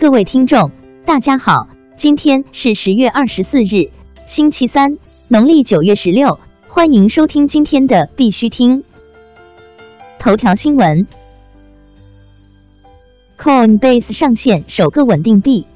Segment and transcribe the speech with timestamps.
[0.00, 0.70] 各位听众，
[1.04, 1.66] 大家好，
[1.96, 3.90] 今天是十月二十四日，
[4.26, 4.96] 星期三，
[5.26, 8.84] 农历九月十六，欢迎收听今天的必须听
[10.20, 11.08] 头条新闻。
[13.36, 15.66] Coinbase 上线首个稳定币。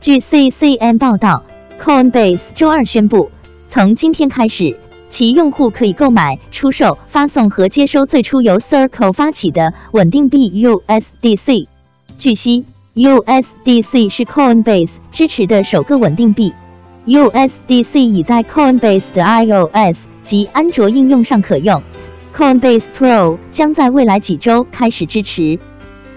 [0.00, 1.44] 据 CCM 报道
[1.80, 3.30] ，Coinbase 周二宣布，
[3.68, 4.76] 从今天开始，
[5.10, 11.68] 其用户可以购买、出售、发送和接收最初由 Circle 发起的稳定币 USDC。
[12.16, 12.64] 据悉
[12.94, 16.52] ，USDC 是 Coinbase 支持的首个稳定币。
[17.06, 21.82] USDC 已在 Coinbase 的 iOS 及安卓应用上可用。
[22.34, 25.58] Coinbase Pro 将在未来几周开始支持。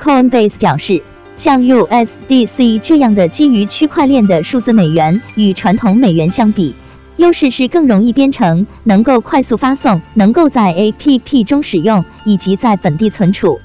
[0.01, 1.01] Coinbase 表示，
[1.35, 6.73] 像 USDC 这样的基于区块链的数字美元与传统美元相比，
[7.17, 13.59] 优势是更容易编程，能够快速发送，能够在 APP 中使用，以及在本地存储。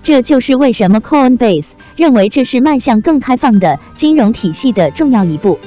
[0.00, 5.58] 这就是为什么 Coinbase 认为这是迈向更开放的金融体系的重要一步。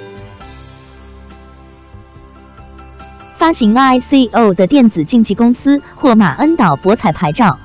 [3.36, 7.60] 发行 ICO 的电子竞技公司获马恩岛博彩牌照。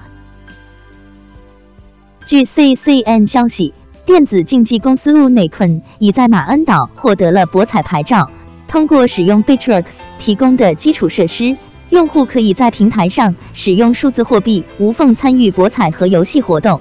[2.26, 3.72] 据 CCN 消息，
[4.04, 8.32] 电子竞技公司 Unicorn 已在马恩岛获得了博彩牌照，
[8.66, 9.84] 通过使用 Bitrix
[10.18, 11.56] 提供的基础设施。
[11.90, 16.80] 用户可以在平台上使用数字货币，无缝参与博彩和游戏活动。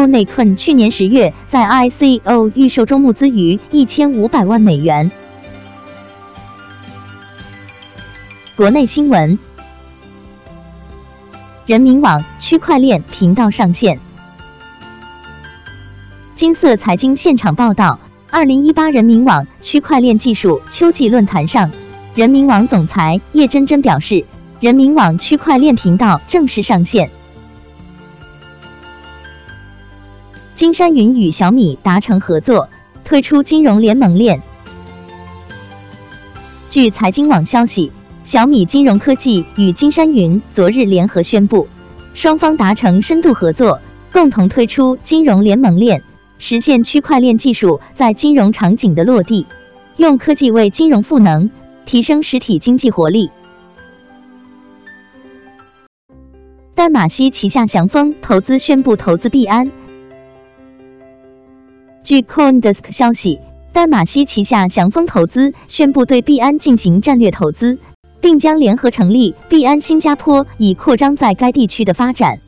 [0.00, 5.12] U n i c o n 去年十月在 ICO 预售中募资逾一千五百万美元。
[8.56, 9.38] 国内新闻：
[11.66, 14.00] 人民网区块链频道上线。
[16.34, 18.00] 金色财经现场报道，
[18.30, 21.70] 二零一八人民网区块链技术秋季论坛上，
[22.16, 24.24] 人民网总裁叶真真表示。
[24.60, 27.10] 人民网区块链频道正式上线。
[30.54, 32.68] 金山云与小米达成合作，
[33.04, 34.40] 推出金融联盟链。
[36.70, 37.90] 据财经网消息，
[38.22, 41.66] 小米金融科技与金山云昨日联合宣布，
[42.14, 43.80] 双方达成深度合作，
[44.12, 46.04] 共同推出金融联盟链，
[46.38, 49.48] 实现区块链技术在金融场景的落地，
[49.96, 51.50] 用科技为金融赋能，
[51.84, 53.28] 提升实体经济活力。
[56.76, 59.72] 淡马锡旗下祥丰投资宣布投资币安。
[62.04, 63.40] 据 CoinDesk 消息，
[63.72, 67.78] 丹马锡旗下祥丰投资宣布对币安进行战略投资，
[68.20, 72.40] 并将联合成立币安新加坡，以扩张在该地区的发展。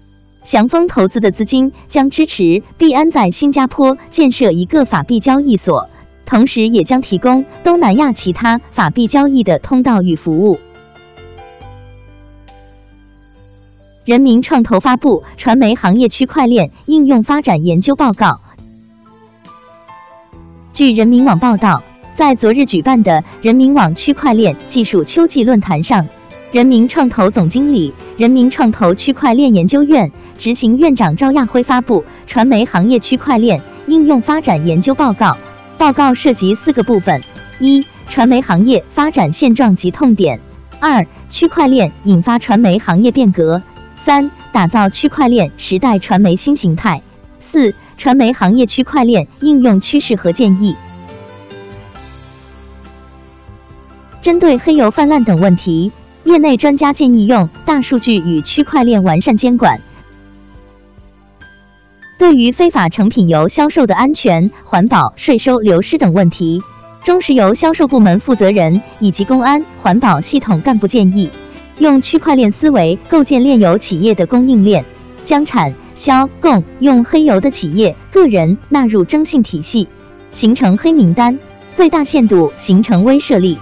[0.44, 5.88] 祥丰投资的资金将支持币安在新加坡建设一个法币交易所，
[6.26, 10.58] 同时也将提供东南亚其他法币交易的通道与服务。
[14.04, 18.42] 人民创投发布传媒行业区块链应用发展研究报告。
[20.76, 21.82] 据人民网报道，
[22.12, 26.06] 在昨日举办的人民网区块链技术秋季论坛上，
[26.53, 35.38] 人民创投总经理、人民创投区块链研究院执行院长赵亚辉发布传媒行业区块链应用发展研究报告。
[35.78, 37.22] 报告涉及四个部分：
[37.59, 40.38] 一、传媒行业发展现状及痛点；
[40.78, 43.62] 二、区块链引发传媒行业变革。
[43.94, 47.00] 三、打造区块链时代传媒新形态。
[47.41, 50.76] 四、传媒行业区块链应用趋势和建议。
[54.22, 55.92] 针对黑油泛滥等问题，
[56.24, 59.80] 业内专家建议用大数据与区块链完善监管。
[62.18, 66.62] 对于非法成品油销售的安全、环保、税收流失等问题，
[67.04, 71.30] 中石油销售部门负责人以及公安、环保系统干部建议。
[71.78, 74.84] 用区块链思维构建炼油企业的供应链，
[75.24, 79.88] 将产销供用黑油的企业个人纳入征信体系，
[80.30, 81.38] 形成黑名单，
[81.72, 83.58] 最大限度形成威慑力。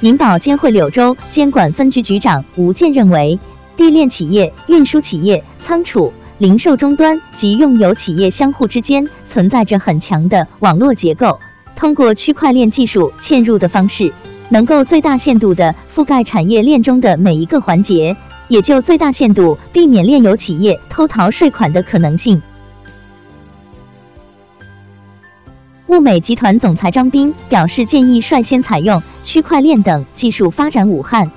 [0.00, 3.38] 银保监会柳州监管分局局长吴健认为，
[3.76, 11.38] 地炼企业、运输企业、仓储、零售终端及用油企业相互之间存在着很强的网络结构，
[11.76, 14.12] 通过区块链技术嵌入的方式。
[14.48, 18.16] 能够最大限度的覆盖产业链中的每一个环节，
[18.48, 22.42] 也就最大限度避免炼油企业偷逃税款的可能性。
[25.88, 31.30] 物美集团总裁张斌表示，建议率先采用区块链等技术发展武汉。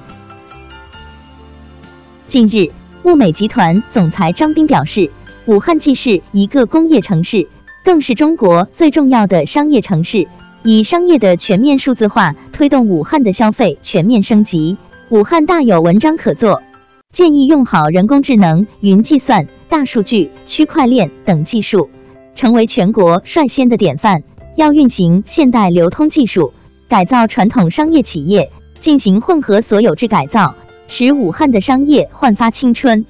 [2.27, 2.71] 近日，
[3.03, 5.11] 物美集团总裁张斌表示，
[5.45, 7.47] 武汉既是一个工业城市，
[7.85, 10.27] 更是中国最重要的商业城市。
[10.61, 14.77] 以商业的全面数字化推动武汉的消费全面升级，
[15.07, 16.61] 武汉大有文章可做。
[17.11, 21.89] 建议用好人工智能、云计算、大数据、区块链等技术。
[22.35, 24.21] 成为全国率先的典范，
[24.55, 26.53] 要运行现代流通技术，
[26.87, 30.53] 改造传统商业企业，进行混合所有制改造，
[30.87, 33.03] 使武汉的商业焕发青春。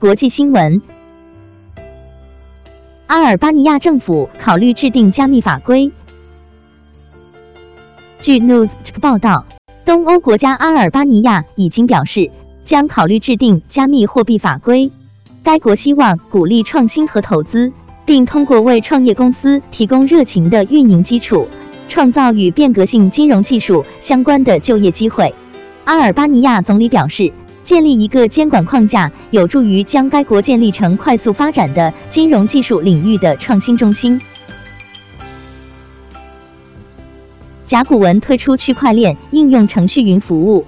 [0.00, 0.82] 国际新闻：
[3.06, 5.92] 阿尔巴尼亚政府考虑制定加密法规。
[8.20, 8.70] 据 News
[9.00, 9.46] 报道，
[9.88, 12.30] 东欧国家阿尔巴尼亚已经表示
[12.62, 14.92] 将考虑制定加密货币法规。
[15.42, 17.72] 该国希望鼓励创新和投资，
[18.04, 21.48] 并通过为创业公司提供热情的运营基础，
[21.88, 25.34] 创造与变革性金融技术相关的就业机会。
[25.84, 27.32] 阿尔巴尼亚总理表示。
[27.64, 34.18] 建立一个监管框架，有助于将该国建立成快速发展的金融技术领域的创新中心。
[37.68, 40.64] 甲骨文推出区块链应用程序云服务。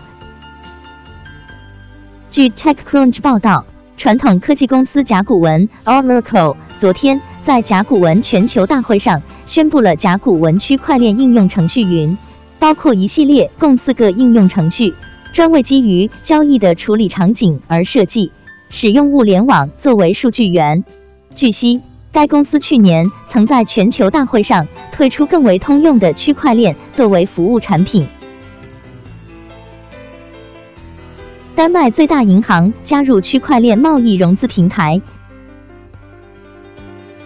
[2.31, 3.64] 据 TechCrunch 报道，
[3.97, 12.19] 传统科技公司甲骨文 Oracle 昨天在甲骨文全球大会上宣布了甲骨文区块链应用程序云，
[12.58, 14.94] 包括一系列共四个应用程序。
[15.32, 18.31] 专为基于交易的处理场景而设计，
[18.69, 20.85] 使用物联网作为数据源。
[21.35, 21.81] 据悉，
[22.12, 28.06] 该公司去年曾在全球大会上推出更为通用的区块链作为服务产品。
[31.54, 35.00] 丹麦最大银行加入区块链贸易融资平台。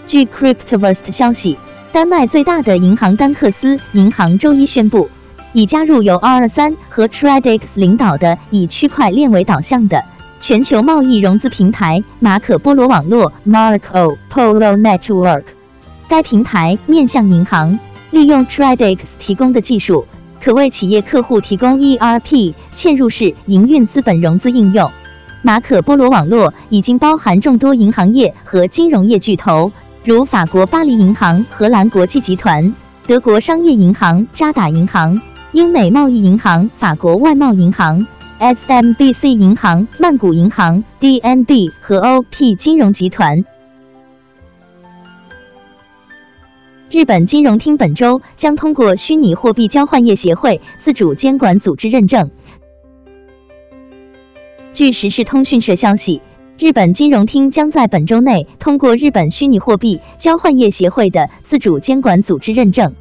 [0.07, 1.57] 据 Cryptoverse 消息，
[1.93, 5.09] 丹麦最大的银行丹克斯银行周一宣布。
[5.55, 10.05] 已加入由 R 三和 Tradix 领导的以区块链为导向的
[10.47, 15.45] 全球贸易融资平台马可波罗网络 Marco Polo Network。
[16.07, 17.79] 该平台面向银行，
[18.11, 20.05] 利用 Tradix 提供的技术，
[20.43, 24.93] 可为企业客户提供 ERP 嵌入式营运资本融资应用。
[25.41, 29.73] 马可波罗网络已经包含众多银行业和金融业巨头，
[30.05, 32.75] 如法国巴黎银行、荷兰国际集团、
[33.07, 35.23] 德国商业银行、渣打银行。
[35.53, 38.05] 英美贸易银行、法国外贸银行、
[38.45, 43.43] SMBC 银行、曼谷银行、DNB 和 OP 金融集团。
[46.91, 52.31] 日本金融厅本周将通过虚拟货币交换业协会自主监管组织认证。
[54.75, 56.21] 据时事通讯社消息，
[56.59, 62.95] 日本金融厅将在本周内通过日本虚拟货币交换业协会的自主监管组织认证。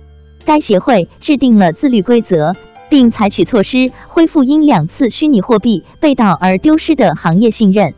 [0.45, 2.56] 该协会制定了自律规则，
[2.89, 7.94] 并采取措施恢复因两次虚拟货币被盗而丢失的行业信任。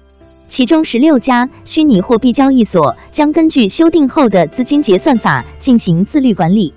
[0.47, 6.73] 其中十六家虚拟货币交易所将根据修订后的资金结算法进行自律管理。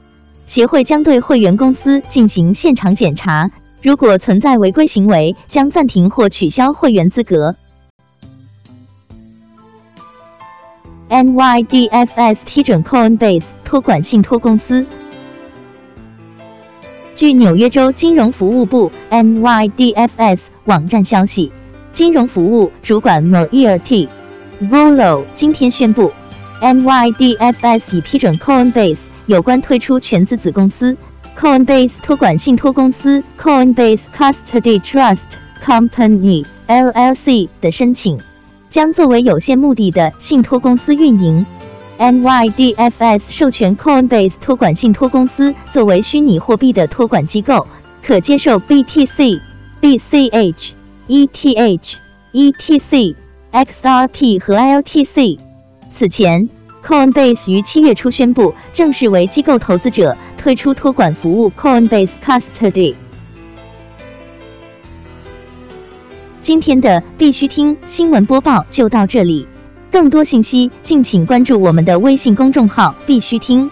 [0.46, 3.50] 协会将对会员公司进行现场检查，
[3.82, 7.56] 如果存在违规行为，将暂停或取消会员资格。
[11.10, 14.86] NYDFS 批准 Coinbase 托管信托公司。
[17.18, 21.50] 据纽约州金融服务部 NYDFS 网站消息，
[21.90, 24.08] 金融服务主管 Maria T.
[24.62, 26.12] Volo 今天宣布
[26.62, 30.96] ，NYDFS 已批准 Coinbase 有关推出全资子公司
[31.36, 35.24] Coinbase 托管信托公司 Coinbase Custody Trust
[35.60, 38.20] Company LLC 的申请，
[38.70, 41.44] 将作为有限目的的信托公司运营。
[41.98, 47.66] NYDFS 授权 Coinbase 托管信托公司作为虚拟货币的托管机构，
[48.04, 49.40] 可接受 BTC、
[49.80, 50.70] BCH、
[51.08, 51.94] ETH、
[52.32, 53.14] ETC、
[53.52, 55.38] XRP 和 LTC。
[55.90, 56.48] 此前
[56.86, 62.94] ，Coinbase 于七月初宣布正式为机构投资者推出托管服务 Coinbase Custody。
[66.40, 69.48] 今天的必须听新闻播报就到这里。
[69.90, 73.70] 更多信息，敬请关注我们的微信公众号“必须听”。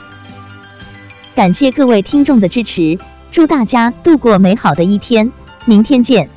[1.35, 2.99] 感谢各位听众的支持，
[3.31, 5.31] 祝大家度过美好的一天，
[5.67, 6.29] 明天见。